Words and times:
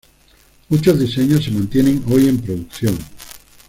Muchos 0.69 0.99
diseños 0.99 1.43
se 1.43 1.51
mantienen 1.51 2.01
hoy 2.07 2.27
en 2.27 2.39
producción. 2.39 2.97